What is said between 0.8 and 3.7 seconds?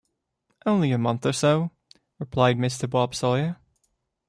a month or so,’ replied Mr. Bob Sawyer.